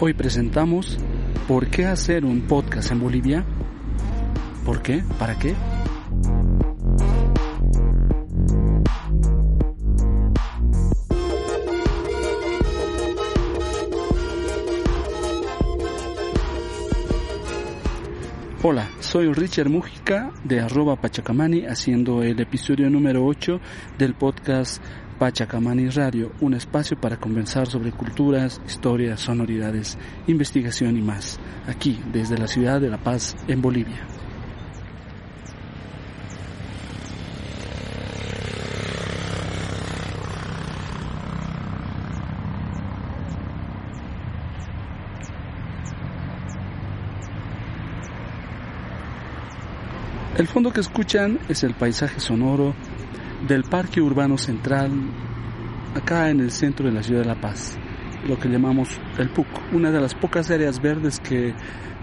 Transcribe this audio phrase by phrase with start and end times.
[0.00, 0.96] Hoy presentamos
[1.48, 3.44] ¿Por qué hacer un podcast en Bolivia?
[4.64, 5.02] ¿Por qué?
[5.18, 5.56] ¿Para qué?
[18.62, 23.60] Hola, soy Richard Mujica de arroba Pachacamani haciendo el episodio número 8
[23.98, 24.80] del podcast
[25.18, 32.38] Pachacamani Radio, un espacio para conversar sobre culturas, historias, sonoridades, investigación y más, aquí desde
[32.38, 34.06] la ciudad de La Paz, en Bolivia.
[50.36, 52.72] El fondo que escuchan es el paisaje sonoro
[53.48, 54.92] del Parque Urbano Central,
[55.94, 57.78] acá en el centro de la ciudad de La Paz,
[58.26, 61.54] lo que llamamos el PUC, una de las pocas áreas verdes que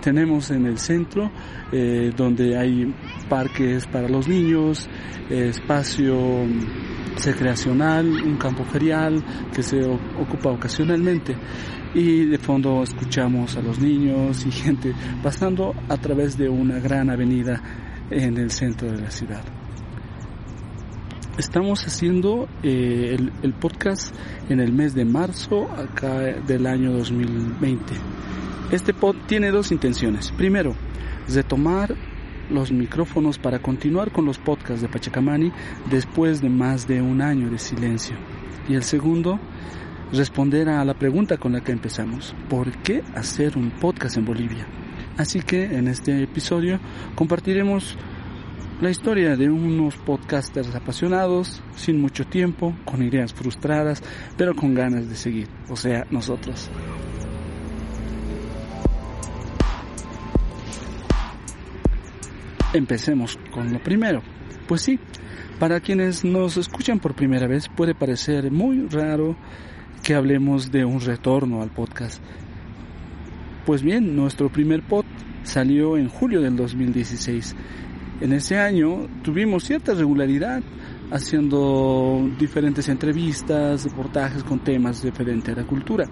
[0.02, 1.32] tenemos en el centro,
[1.72, 2.94] eh, donde hay
[3.30, 4.90] parques para los niños,
[5.30, 6.46] espacio
[7.24, 9.24] recreacional, un campo ferial
[9.54, 11.36] que se ocupa ocasionalmente
[11.94, 17.10] y de fondo escuchamos a los niños y gente pasando a través de una gran
[17.10, 17.62] avenida
[18.10, 19.65] en el centro de la ciudad.
[21.38, 24.16] Estamos haciendo eh, el, podcast
[24.48, 27.94] en el mes de marzo acá del año 2020.
[28.72, 30.32] Este pod tiene dos intenciones.
[30.32, 30.76] Primero,
[31.28, 31.94] retomar
[32.50, 35.52] los micrófonos para continuar con los podcasts de Pachacamani
[35.92, 38.16] después de más de un año de silencio.
[38.70, 39.38] Y el segundo,
[40.14, 42.34] responder a la pregunta con la que empezamos.
[42.50, 44.66] ¿Por qué hacer un podcast en Bolivia?
[45.18, 46.80] Así que en este episodio
[47.14, 47.98] compartiremos
[48.82, 54.04] la historia de unos podcasters apasionados, sin mucho tiempo, con ideas frustradas,
[54.38, 56.70] pero con ganas de seguir, o sea, nosotros.
[62.74, 64.22] Empecemos con lo primero.
[64.68, 65.00] Pues sí,
[65.60, 69.38] para quienes nos escuchan por primera vez puede parecer muy raro
[70.04, 72.22] que hablemos de un retorno al podcast,
[73.66, 75.06] pues bien, nuestro primer pod
[75.42, 77.56] salió en julio del 2016.
[78.22, 80.64] En ese año tuvimos cierta regularidad
[81.12, 86.06] haciendo diferentes entrevistas, reportajes con temas diferentes a la cultura.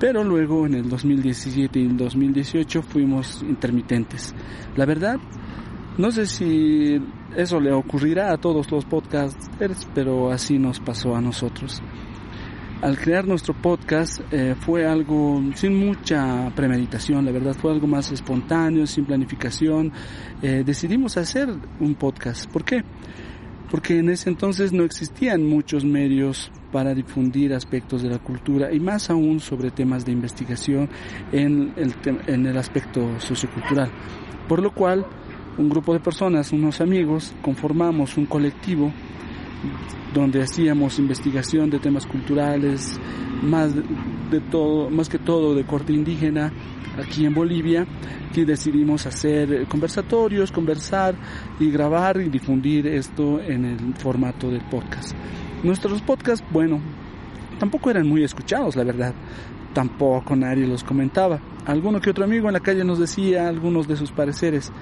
[0.00, 4.34] Pero luego en el 2017 y el 2018 fuimos intermitentes.
[4.76, 5.18] La verdad,
[5.98, 7.00] no sé si
[7.36, 11.82] eso le ocurrirá a todos los podcasters, pero así nos pasó a nosotros
[12.82, 18.12] al crear nuestro podcast eh, fue algo sin mucha premeditación, la verdad fue algo más
[18.12, 19.92] espontáneo, sin planificación.
[20.42, 21.48] Eh, decidimos hacer
[21.80, 22.50] un podcast.
[22.50, 22.84] ¿Por qué?
[23.70, 28.78] Porque en ese entonces no existían muchos medios para difundir aspectos de la cultura y
[28.78, 30.88] más aún sobre temas de investigación
[31.32, 31.94] en el,
[32.26, 33.90] en el aspecto sociocultural.
[34.48, 35.04] Por lo cual,
[35.58, 38.92] un grupo de personas, unos amigos, conformamos un colectivo
[40.14, 42.98] donde hacíamos investigación de temas culturales,
[43.42, 46.52] más de todo, más que todo de corte indígena
[46.98, 47.86] aquí en Bolivia,
[48.34, 51.14] y decidimos hacer conversatorios, conversar
[51.58, 55.14] y grabar y difundir esto en el formato del podcast.
[55.62, 56.80] Nuestros podcasts, bueno,
[57.58, 59.14] tampoco eran muy escuchados, la verdad.
[59.72, 61.38] Tampoco nadie los comentaba.
[61.66, 64.72] Alguno que otro amigo en la calle nos decía algunos de sus pareceres.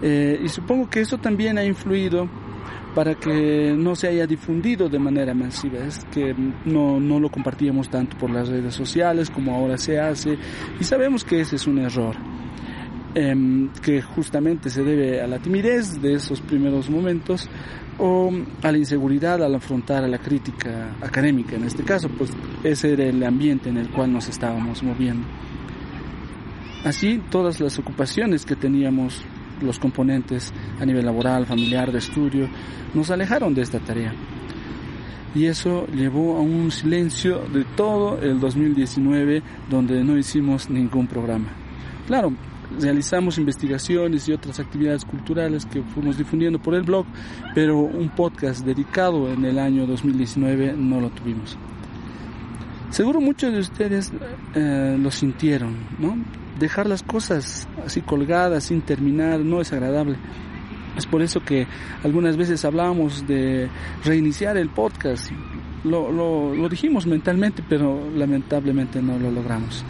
[0.00, 2.28] Eh, y supongo que eso también ha influido
[2.94, 5.78] para que no se haya difundido de manera masiva.
[5.78, 10.38] Es que no, no lo compartíamos tanto por las redes sociales como ahora se hace
[10.78, 12.16] y sabemos que ese es un error.
[13.14, 17.46] Em, que justamente se debe a la timidez de esos primeros momentos
[17.98, 18.32] o
[18.62, 22.30] a la inseguridad al afrontar a la crítica académica en este caso, pues
[22.64, 25.26] ese era el ambiente en el cual nos estábamos moviendo.
[26.84, 29.22] Así, todas las ocupaciones que teníamos
[29.62, 32.48] los componentes a nivel laboral, familiar, de estudio,
[32.94, 34.12] nos alejaron de esta tarea.
[35.34, 41.48] Y eso llevó a un silencio de todo el 2019 donde no hicimos ningún programa.
[42.06, 42.32] Claro,
[42.78, 47.06] realizamos investigaciones y otras actividades culturales que fuimos difundiendo por el blog,
[47.54, 51.56] pero un podcast dedicado en el año 2019 no lo tuvimos.
[52.90, 54.12] Seguro muchos de ustedes
[54.54, 56.16] eh, lo sintieron, ¿no?
[56.58, 60.16] Dejar las cosas así colgadas sin terminar no es agradable.
[60.96, 61.66] Es por eso que
[62.04, 63.68] algunas veces hablábamos de
[64.04, 65.30] reiniciar el podcast.
[65.84, 69.84] Lo, lo, lo dijimos mentalmente, pero lamentablemente no lo logramos.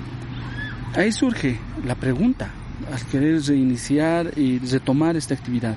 [0.94, 2.50] Ahí surge la pregunta
[2.92, 5.76] al querer reiniciar y retomar esta actividad.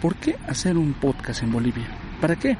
[0.00, 1.86] ¿Por qué hacer un podcast en Bolivia?
[2.20, 2.56] ¿Para qué?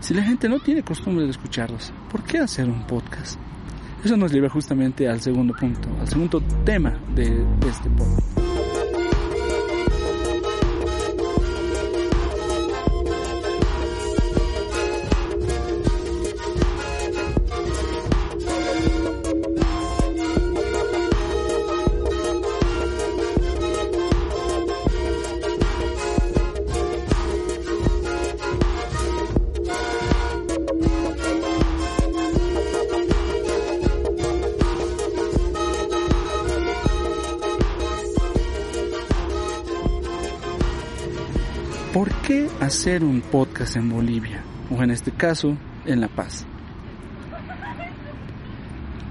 [0.00, 3.38] Si la gente no tiene costumbre de escucharlos, ¿por qué hacer un podcast?
[4.04, 7.24] Eso nos lleva justamente al segundo punto, al segundo tema de,
[7.66, 8.43] este podcast.
[42.74, 44.42] Hacer un podcast en Bolivia?
[44.68, 45.56] O en este caso,
[45.86, 46.44] en La Paz.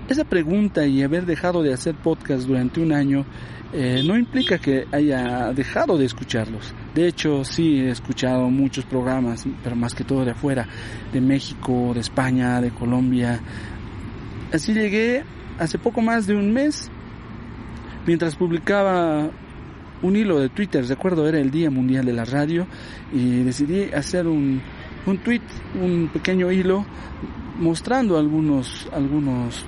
[0.10, 3.26] Esa pregunta y haber dejado de hacer podcast durante un año
[3.72, 6.74] eh, no implica que haya dejado de escucharlos.
[6.94, 10.68] De hecho, sí he escuchado muchos programas, pero más que todo de afuera,
[11.14, 13.40] de México, de España, de Colombia.
[14.52, 15.24] Así llegué
[15.58, 16.92] hace poco más de un mes,
[18.06, 19.30] mientras publicaba
[20.04, 22.68] un hilo de Twitter, recuerdo era el Día Mundial de la Radio,
[23.12, 24.62] y decidí hacer un,
[25.06, 25.42] un tweet,
[25.82, 26.86] un pequeño hilo
[27.58, 29.66] mostrando algunos, algunos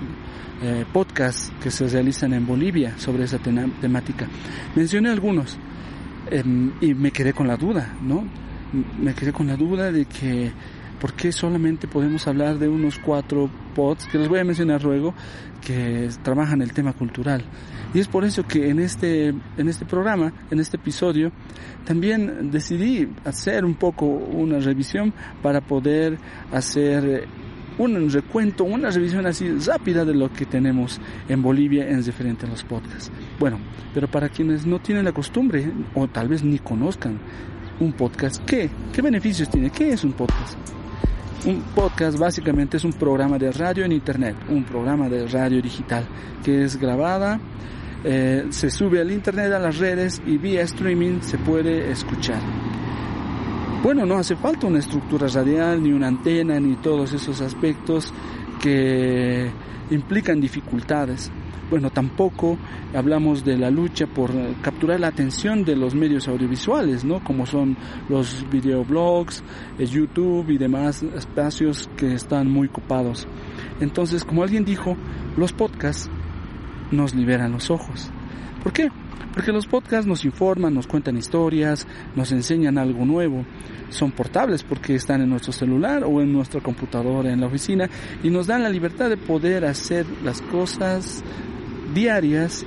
[0.61, 4.27] eh, podcasts que se realizan en Bolivia sobre esa temática.
[4.75, 5.57] Mencioné algunos
[6.31, 8.23] em, y me quedé con la duda, ¿no?
[8.99, 10.51] Me quedé con la duda de que
[10.99, 15.13] ¿por qué solamente podemos hablar de unos cuatro pods que les voy a mencionar luego
[15.65, 17.43] que trabajan el tema cultural?
[17.93, 21.31] Y es por eso que en este, en este programa, en este episodio,
[21.85, 26.17] también decidí hacer un poco una revisión para poder
[26.51, 27.27] hacer
[27.77, 32.49] un recuento, una revisión así rápida de lo que tenemos en Bolivia en referente a
[32.49, 33.11] los podcasts.
[33.39, 33.59] Bueno,
[33.93, 37.19] pero para quienes no tienen la costumbre o tal vez ni conozcan
[37.79, 38.69] un podcast, ¿qué?
[38.93, 39.69] ¿Qué beneficios tiene?
[39.69, 40.57] ¿Qué es un podcast?
[41.45, 46.05] Un podcast básicamente es un programa de radio en internet, un programa de radio digital
[46.43, 47.39] que es grabada
[48.07, 52.39] eh, se sube al internet a las redes y vía streaming se puede escuchar.
[53.81, 58.13] Bueno, no hace falta una estructura radial, ni una antena, ni todos esos aspectos
[58.61, 59.49] que
[59.89, 61.31] implican dificultades.
[61.69, 62.57] Bueno, tampoco
[62.93, 64.31] hablamos de la lucha por
[64.61, 67.23] capturar la atención de los medios audiovisuales, ¿no?
[67.23, 67.75] Como son
[68.07, 69.43] los videoblogs,
[69.79, 73.27] eh, YouTube y demás espacios que están muy ocupados.
[73.79, 74.95] Entonces, como alguien dijo,
[75.37, 76.09] los podcasts
[76.91, 78.11] nos liberan los ojos.
[78.61, 78.89] ¿Por qué?
[79.35, 81.85] Porque los podcasts nos informan, nos cuentan historias,
[82.15, 83.43] nos enseñan algo nuevo.
[83.89, 87.89] Son portables porque están en nuestro celular o en nuestra computadora en la oficina
[88.23, 91.21] y nos dan la libertad de poder hacer las cosas
[91.95, 92.65] diarias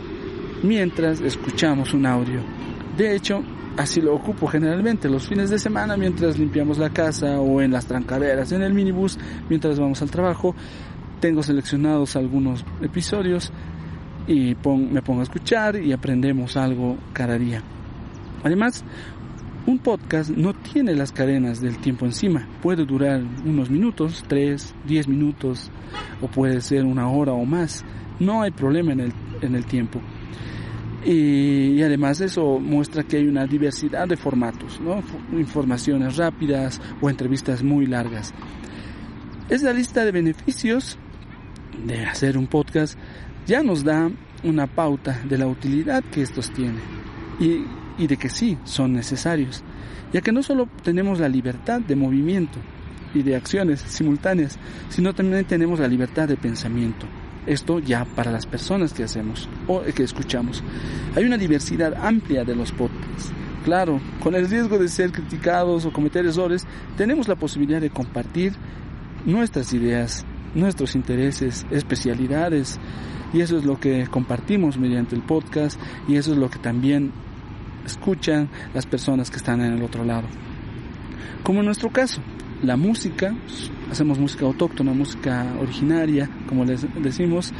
[0.64, 2.40] mientras escuchamos un audio.
[2.96, 3.44] De hecho,
[3.76, 7.86] así lo ocupo generalmente los fines de semana mientras limpiamos la casa o en las
[7.86, 10.56] trancaderas, en el minibús mientras vamos al trabajo.
[11.20, 13.52] Tengo seleccionados algunos episodios
[14.26, 14.56] y
[14.90, 17.62] me pongo a escuchar y aprendemos algo cada día.
[18.42, 18.84] Además,
[19.66, 22.48] un podcast no tiene las cadenas del tiempo encima.
[22.62, 25.70] Puede durar unos minutos, 3, 10 minutos,
[26.22, 27.84] o puede ser una hora o más.
[28.20, 30.00] No hay problema en el, en el tiempo.
[31.04, 35.02] Y, además eso muestra que hay una diversidad de formatos, ¿no?
[35.38, 38.34] informaciones rápidas o entrevistas muy largas.
[39.48, 40.98] Es la lista de beneficios
[41.86, 42.98] de hacer un podcast
[43.46, 44.10] ya nos da
[44.42, 46.82] una pauta de la utilidad que estos tienen
[47.40, 47.64] y,
[47.96, 49.62] y de que sí son necesarios,
[50.12, 52.58] ya que no solo tenemos la libertad de movimiento
[53.14, 54.58] y de acciones simultáneas,
[54.90, 57.06] sino también tenemos la libertad de pensamiento.
[57.48, 60.62] Esto ya para las personas que hacemos o que escuchamos.
[61.16, 63.32] Hay una diversidad amplia de los podcasts.
[63.64, 68.52] Claro, con el riesgo de ser criticados o cometer errores, tenemos la posibilidad de compartir
[69.24, 72.78] nuestras ideas, nuestros intereses, especialidades,
[73.32, 77.12] y eso es lo que compartimos mediante el podcast y eso es lo que también
[77.84, 80.28] escuchan las personas que están en el otro lado.
[81.42, 82.20] Como en nuestro caso,
[82.62, 83.34] la música,
[83.90, 87.52] hacemos música autóctona, música originaria, como les decimos,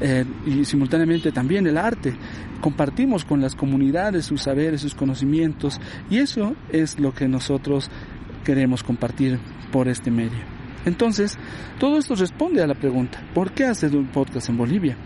[0.00, 2.14] eh, y simultáneamente también el arte.
[2.60, 7.90] Compartimos con las comunidades sus saberes, sus conocimientos, y eso es lo que nosotros
[8.44, 9.38] queremos compartir
[9.72, 10.40] por este medio.
[10.84, 11.38] Entonces,
[11.78, 14.96] todo esto responde a la pregunta, ¿por qué hacer un podcast en Bolivia?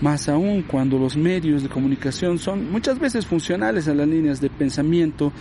[0.00, 4.48] más aún cuando los medios de comunicación son muchas veces funcionales a las líneas de
[4.48, 5.32] pensamiento,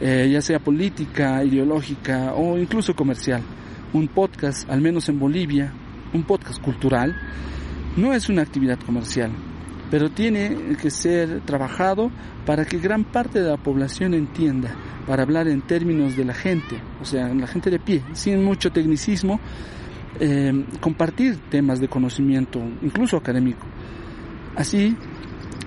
[0.00, 3.42] eh, ya sea política, ideológica o incluso comercial.
[3.94, 5.72] Un podcast, al menos en Bolivia,
[6.12, 7.16] un podcast cultural,
[7.96, 9.30] no es una actividad comercial,
[9.90, 12.10] pero tiene que ser trabajado
[12.44, 14.74] para que gran parte de la población entienda,
[15.06, 18.72] para hablar en términos de la gente, o sea, la gente de pie, sin mucho
[18.72, 19.38] tecnicismo,
[20.20, 23.64] eh, compartir temas de conocimiento, incluso académico.
[24.56, 24.96] Así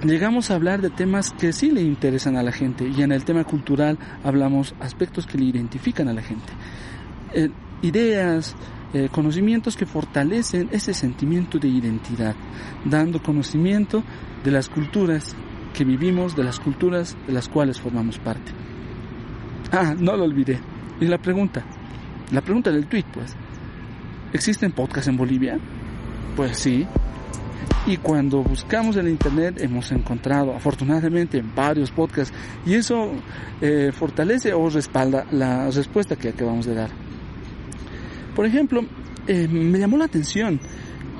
[0.03, 3.23] llegamos a hablar de temas que sí le interesan a la gente y en el
[3.23, 6.51] tema cultural hablamos aspectos que le identifican a la gente.
[7.33, 7.49] Eh,
[7.81, 8.55] ideas,
[8.93, 12.35] eh, conocimientos que fortalecen ese sentimiento de identidad,
[12.85, 14.03] dando conocimiento
[14.43, 15.35] de las culturas
[15.73, 18.51] que vivimos, de las culturas de las cuales formamos parte.
[19.71, 20.59] Ah, no lo olvidé.
[20.99, 21.63] Y la pregunta,
[22.31, 23.35] la pregunta del tweet, pues,
[24.33, 25.59] ¿existen podcasts en Bolivia?
[26.35, 26.87] Pues sí,
[27.87, 32.33] y cuando buscamos en internet hemos encontrado afortunadamente varios podcasts
[32.65, 33.11] y eso
[33.61, 37.06] eh, fortalece o respalda la respuesta que acabamos de dar.
[38.37, 38.85] Por ejemplo,
[39.25, 40.59] eh, me llamó la atención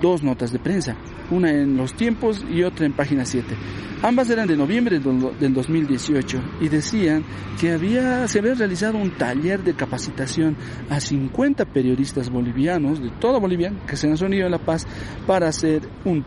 [0.04, 0.96] dos notas de prensa,
[1.32, 3.56] una en Los Tiempos y otra en Página 7.
[4.04, 7.24] Ambas eran de noviembre del 2018 y decían
[7.60, 10.56] que había, se había realizado un taller de capacitación
[10.92, 14.86] a 50 periodistas bolivianos de toda Bolivia que se han reunido en La Paz
[15.26, 16.24] para hacer un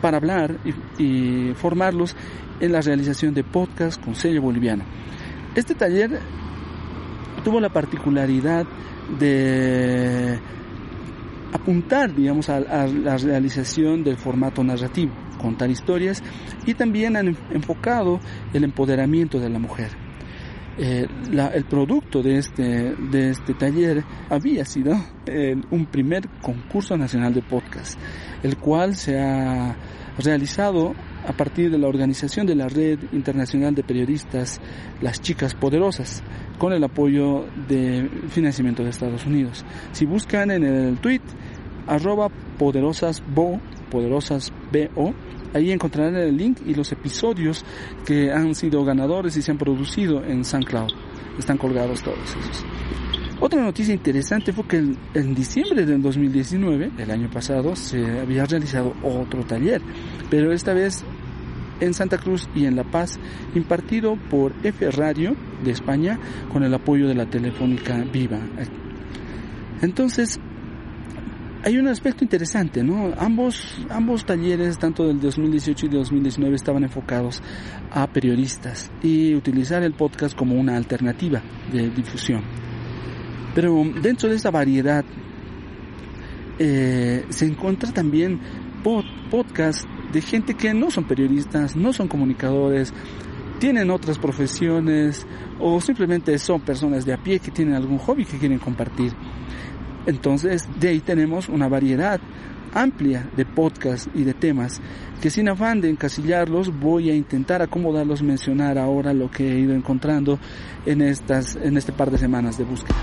[0.00, 0.56] para hablar
[1.00, 2.14] y, formarlos
[2.60, 4.84] en la realización de podcast con sello boliviano.
[5.56, 6.20] Este taller
[7.42, 8.66] tuvo la particularidad
[9.18, 10.38] de
[11.52, 16.22] apuntar, digamos, a, la realización del formato narrativo, contar historias
[16.66, 18.20] y también han enfocado
[18.52, 19.90] el empoderamiento de la mujer.
[20.80, 21.08] Eh,
[21.54, 24.94] el producto de este, de este taller había sido
[25.26, 27.98] eh, un primer concurso nacional de podcast,
[28.44, 29.76] el cual se ha
[30.18, 30.94] realizado
[31.28, 34.60] a partir de la organización de la Red Internacional de Periodistas
[35.02, 36.22] Las Chicas Poderosas,
[36.58, 39.64] con el apoyo de financiamiento de Estados Unidos.
[39.92, 41.20] Si buscan en el tweet
[41.86, 45.14] arroba poderosasbo, poderosasbo,
[45.52, 47.64] ahí encontrarán el link y los episodios
[48.06, 50.92] que han sido ganadores y se han producido en SoundCloud.
[51.38, 52.64] Están colgados todos esos.
[53.40, 58.94] Otra noticia interesante fue que en, diciembre del 2019, el año pasado, se había realizado
[59.04, 59.80] otro taller,
[60.28, 61.04] pero esta vez
[61.80, 63.18] en Santa Cruz y en La Paz,
[63.54, 66.18] impartido por F Radio de España
[66.52, 68.40] con el apoyo de la Telefónica Viva.
[69.80, 70.40] Entonces,
[71.64, 73.12] hay un aspecto interesante, ¿no?
[73.18, 77.42] Ambos, ambos talleres, tanto del 2018 y 2019, estaban enfocados
[77.90, 81.42] a periodistas y utilizar el podcast como una alternativa
[81.72, 82.42] de difusión.
[83.54, 85.04] Pero dentro de esa variedad
[86.58, 88.40] eh, se encuentra también
[89.30, 92.92] podcasts de gente que no son periodistas, no son comunicadores,
[93.58, 95.26] tienen otras profesiones
[95.58, 99.12] o simplemente son personas de a pie que tienen algún hobby que quieren compartir.
[100.06, 102.20] Entonces, de ahí tenemos una variedad
[102.74, 104.80] amplia de podcasts y de temas
[105.20, 109.74] que sin afán de encasillarlos voy a intentar acomodarlos, mencionar ahora lo que he ido
[109.74, 110.38] encontrando
[110.86, 112.96] en estas en este par de semanas de búsqueda.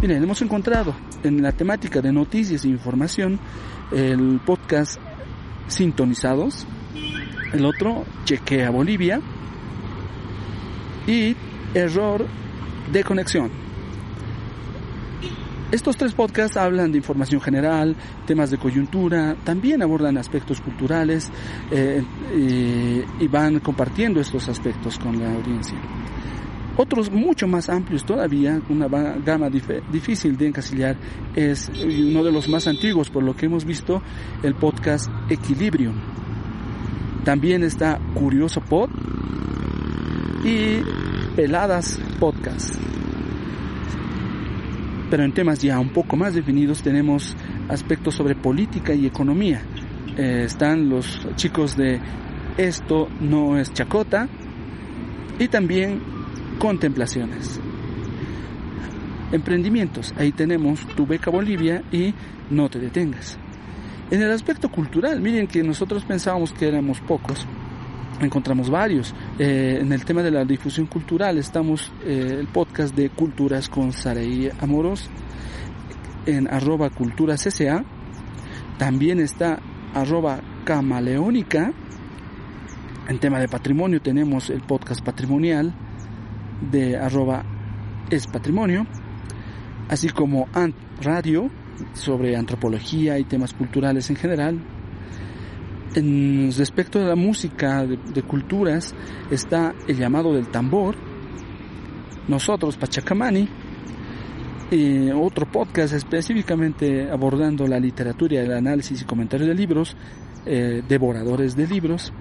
[0.00, 3.38] Miren, hemos encontrado en la temática de noticias e información
[3.92, 4.98] el podcast
[5.68, 6.66] Sintonizados,
[7.52, 9.20] el otro Chequea Bolivia
[11.06, 11.36] y
[11.74, 12.26] Error
[12.92, 13.50] de Conexión.
[15.72, 21.30] Estos tres podcasts hablan de información general, temas de coyuntura, también abordan aspectos culturales
[21.70, 22.04] eh,
[23.18, 25.78] y van compartiendo estos aspectos con la audiencia.
[26.76, 30.96] Otros mucho más amplios todavía, una gama difícil de encasillar,
[31.36, 34.02] es uno de los más antiguos, por lo que hemos visto,
[34.42, 35.94] el podcast Equilibrium.
[37.24, 38.88] También está Curioso Pod
[40.44, 40.80] y
[41.36, 42.74] Peladas Podcast.
[45.10, 47.36] Pero en temas ya un poco más definidos tenemos
[47.68, 49.62] aspectos sobre política y economía.
[50.16, 52.00] Eh, están los chicos de
[52.56, 54.26] Esto no es Chacota
[55.38, 56.00] y también
[56.62, 57.58] contemplaciones.
[59.32, 62.14] Emprendimientos, ahí tenemos tu beca Bolivia y
[62.50, 63.36] no te detengas.
[64.12, 67.48] En el aspecto cultural, miren que nosotros pensábamos que éramos pocos,
[68.20, 69.12] encontramos varios.
[69.40, 73.92] Eh, en el tema de la difusión cultural estamos eh, el podcast de Culturas con
[73.92, 75.10] Saraí Amoros
[76.26, 77.84] en arroba cultura cca.
[78.78, 79.58] También está
[79.94, 81.72] arroba camaleónica.
[83.08, 85.74] En tema de patrimonio tenemos el podcast patrimonial
[86.70, 87.44] de arroba
[88.10, 88.86] es patrimonio,
[89.88, 91.50] así como Ant Radio
[91.94, 94.58] sobre antropología y temas culturales en general.
[95.94, 98.94] En respecto de la música de, culturas
[99.30, 100.96] está el llamado del tambor,
[102.28, 103.48] nosotros Pachacamani,
[105.14, 109.96] otro podcast específicamente abordando la literatura, el análisis y comentario de libros,
[110.46, 112.12] eh, devoradores de libros.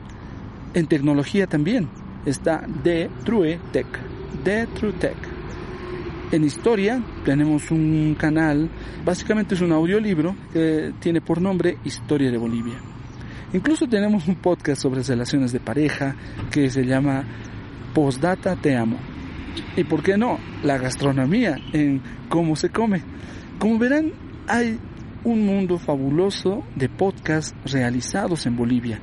[0.74, 1.88] En tecnología también
[2.25, 3.88] está de True Tech
[4.43, 4.67] de
[5.00, 5.17] Tech.
[6.31, 8.69] En historia tenemos un canal,
[9.03, 12.79] básicamente es un audiolibro que tiene por nombre Historia de Bolivia.
[13.53, 16.15] Incluso tenemos un podcast sobre relaciones de pareja
[16.50, 17.25] que se llama
[17.93, 18.97] Postdata Te Amo.
[19.75, 23.03] Y por qué no, la gastronomía en cómo se come.
[23.59, 24.13] Como verán,
[24.47, 24.79] hay
[25.25, 29.00] un mundo fabuloso de podcasts realizados en Bolivia.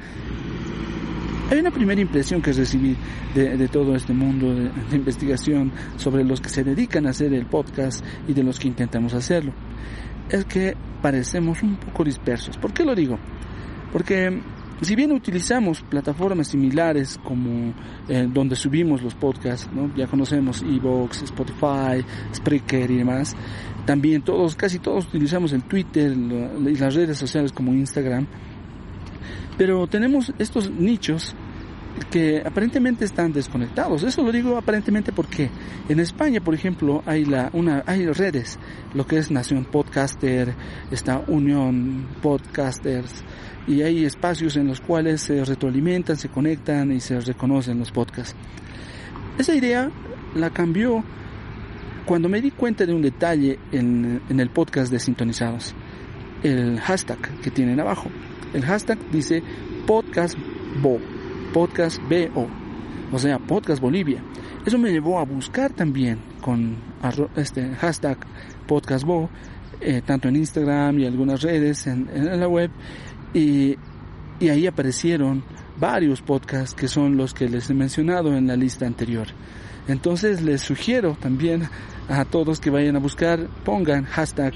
[1.50, 2.94] Hay una primera impresión que recibí
[3.34, 7.46] de, todo este mundo de, de, investigación sobre los que se dedican a hacer el
[7.46, 9.54] podcast y de los que intentamos hacerlo.
[10.28, 12.58] Es que parecemos un poco dispersos.
[12.58, 13.18] ¿Por qué lo digo?
[13.92, 14.42] Porque
[14.80, 17.72] si bien utilizamos plataformas similares como
[18.08, 23.34] eh, donde subimos los podcasts, ya conocemos Evox, Spotify, Spreaker y demás,
[23.86, 28.26] también todos, casi todos utilizamos el Twitter y las redes sociales como Instagram,
[29.58, 31.34] pero tenemos estos nichos
[32.12, 34.04] que aparentemente están desconectados.
[34.04, 35.50] Eso lo digo aparentemente porque
[35.88, 38.58] en España, por ejemplo, hay la una hay redes,
[38.94, 40.54] lo que es Nación Podcaster,
[40.92, 43.24] esta Unión Podcasters
[43.66, 48.34] y hay espacios en los cuales se retroalimentan, se conectan y se reconocen los podcasts.
[49.36, 49.90] Esa idea
[50.34, 51.04] la cambió
[52.06, 55.74] cuando me di cuenta de un detalle en, en el podcast de Sintonizados,
[56.42, 58.08] el hashtag que tienen abajo.
[58.52, 59.42] El hashtag dice
[59.86, 60.36] podcast
[60.82, 60.98] Bo
[61.52, 62.46] Podcast BO,
[63.10, 64.22] o sea, Podcast Bolivia.
[64.66, 66.76] Eso me llevó a buscar también con
[67.36, 68.18] este hashtag
[68.66, 69.30] Podcast Bo,
[69.80, 72.70] eh, tanto en Instagram y algunas redes en, en la web,
[73.32, 73.76] y,
[74.40, 75.42] y ahí aparecieron
[75.78, 79.28] varios podcasts que son los que les he mencionado en la lista anterior.
[79.86, 81.68] Entonces les sugiero también
[82.08, 84.52] a todos que vayan a buscar, pongan hashtag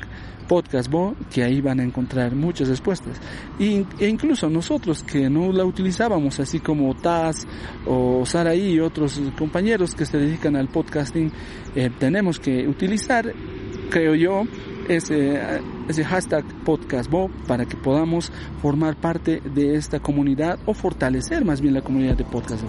[0.52, 3.18] podcastbo, que ahí van a encontrar muchas respuestas.
[3.58, 7.46] e incluso nosotros que no la utilizábamos, así como Taz
[7.86, 11.32] o Saraí y otros compañeros que se dedican al podcasting,
[11.74, 13.32] eh, tenemos que utilizar,
[13.88, 14.42] creo yo,
[14.90, 15.40] ese,
[16.04, 21.80] hashtag podcastbo para que podamos formar parte de esta comunidad o fortalecer más bien la
[21.80, 22.68] comunidad de podcast de.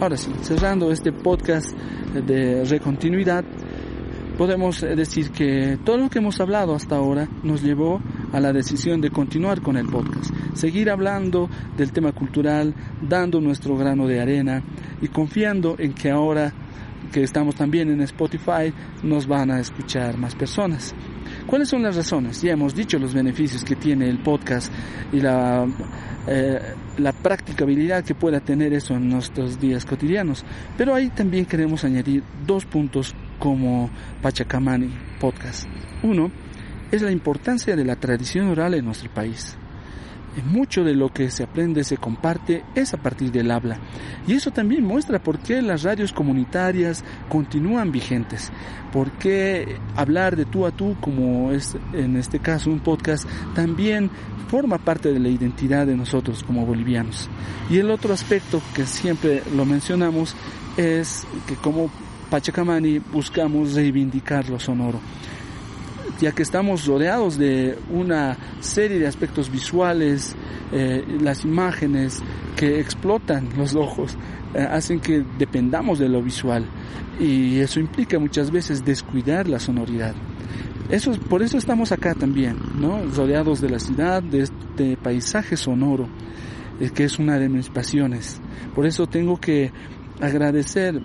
[0.00, 1.70] Ahora sí, cerrando este podcast
[2.14, 3.44] de recontinuidad,
[4.36, 8.00] podemos eh, decir que todo lo que hemos hablado hasta ahora nos llevó
[8.32, 13.76] a la decisión de continuar con el podcast, seguir hablando del tema cultural, dando nuestro
[13.76, 14.62] grano de arena
[15.00, 16.52] y confiando en que ahora
[17.12, 20.94] que estamos también en Spotify nos van a escuchar más personas.
[21.46, 22.42] ¿Cuáles son las razones?
[22.42, 24.72] Ya hemos dicho los beneficios que tiene el podcast
[25.12, 25.66] y la,
[26.26, 26.60] eh,
[26.98, 30.44] la practicabilidad que pueda tener eso en nuestros días cotidianos.
[30.76, 33.90] Pero ahí también queremos añadir dos puntos como
[34.22, 34.88] Pachacamani
[35.20, 35.68] Podcast.
[36.02, 36.30] Uno
[36.90, 39.58] es la importancia de la tradición oral en nuestro país.
[40.46, 43.78] Mucho de lo que se aprende, se comparte, es a partir del habla.
[44.26, 48.50] Y eso también muestra por qué las radios comunitarias continúan vigentes.
[48.90, 54.10] Por qué hablar de tú a tú, como es en este caso un podcast, también
[54.48, 57.28] forma parte de la identidad de nosotros como bolivianos.
[57.68, 60.34] Y el otro aspecto que siempre lo mencionamos
[60.78, 61.90] es que como
[62.34, 64.98] Pachacamani buscamos reivindicar lo sonoro
[66.20, 70.34] ya que estamos rodeados de una serie de aspectos visuales,
[70.72, 72.22] eh, las imágenes
[72.56, 74.16] que explotan los ojos,
[74.52, 76.64] eh, hacen que dependamos de lo visual
[77.20, 80.14] y eso implica muchas veces descuidar la sonoridad.
[80.88, 83.00] Eso, por eso estamos acá también, ¿no?
[83.14, 86.08] rodeados de la ciudad, de este paisaje sonoro,
[86.80, 88.40] eh, que es una de mis pasiones.
[88.74, 89.70] Por eso tengo que
[90.20, 91.00] agradecer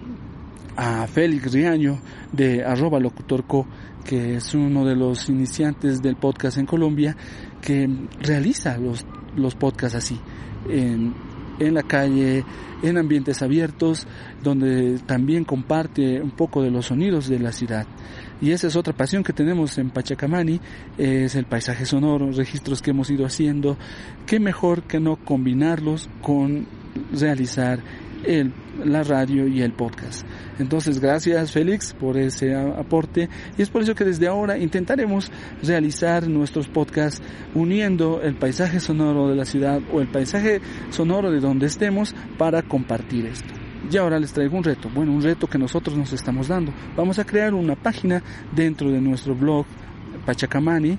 [0.80, 2.00] a Félix Riaño
[2.32, 3.68] de arroba locutorco,
[4.06, 7.18] que es uno de los iniciantes del podcast en Colombia,
[7.62, 7.90] que
[8.22, 10.18] realiza los, los podcasts así,
[10.70, 11.14] en,
[11.60, 12.46] en la calle,
[12.82, 14.08] en ambientes abiertos,
[14.42, 17.86] donde también comparte un poco de los sonidos de la ciudad.
[18.40, 20.62] Y esa es otra pasión que tenemos en Pachacamani,
[20.98, 23.78] es el paisaje sonoro, registros que hemos ido haciendo.
[24.26, 26.68] Qué mejor que no combinarlos con
[27.12, 27.82] realizar
[28.24, 28.54] el,
[28.86, 30.26] la radio y el podcast.
[30.60, 35.32] Entonces, gracias Félix por ese aporte y es por eso que desde ahora intentaremos
[35.64, 37.22] realizar nuestros podcasts
[37.56, 42.62] uniendo el paisaje sonoro de la ciudad o el paisaje sonoro de donde estemos para
[42.62, 43.54] compartir esto.
[43.92, 46.74] Y ahora les traigo un reto, bueno, un reto que nosotros nos estamos dando.
[46.96, 48.22] Vamos a crear una página
[48.54, 49.66] dentro de nuestro blog
[50.26, 50.98] Pachacamani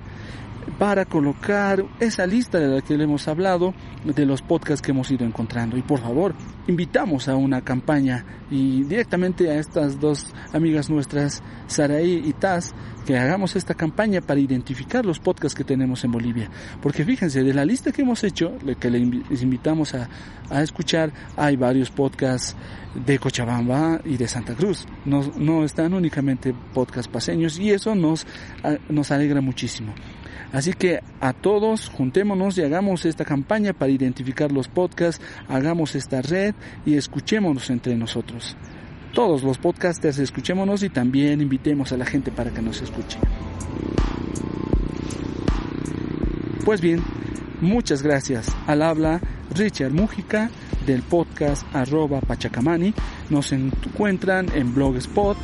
[0.79, 5.11] para colocar esa lista de la que le hemos hablado de los podcasts que hemos
[5.11, 5.77] ido encontrando.
[5.77, 6.35] Y por favor,
[6.67, 12.73] invitamos a una campaña y directamente a estas dos amigas nuestras, Saraí y Taz,
[13.07, 16.51] que hagamos esta campaña para identificar los podcasts que tenemos en Bolivia.
[16.81, 20.09] Porque fíjense, de la lista que hemos hecho, que les invitamos a,
[20.51, 22.57] a escuchar, hay varios podcasts
[22.95, 24.87] de Cochabamba y de Santa Cruz.
[25.05, 28.27] No, no están únicamente podcasts paseños y eso nos,
[28.89, 29.95] nos alegra muchísimo.
[30.53, 36.23] Así que a todos juntémonos y hagamos esta campaña para identificar los podcasts, hagamos esta
[36.23, 38.57] red y escuchémonos entre nosotros.
[39.13, 43.19] Todos los podcasters escuchémonos y también invitemos a la gente para que nos escuche.
[46.65, 47.03] Pues bien,
[47.61, 48.55] muchas gracias.
[48.67, 49.21] Al habla
[49.55, 50.51] Richard Mújica
[50.87, 52.95] del podcast arroba Pachacamani.
[53.31, 55.37] Nos encuentran en Blogspot,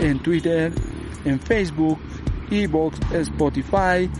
[0.00, 0.72] en Twitter,
[1.24, 1.98] en Facebook,
[2.50, 4.10] Evox, Spotify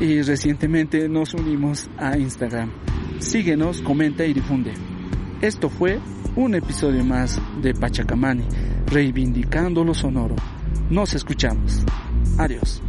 [0.00, 2.70] y recientemente nos unimos a Instagram.
[3.18, 4.72] Síguenos, comenta y difunde.
[5.42, 6.00] Esto fue
[6.36, 8.44] un episodio más de Pachacamani,
[8.86, 10.36] reivindicando lo sonoro.
[10.88, 11.84] Nos escuchamos.
[12.38, 12.82] Adiós.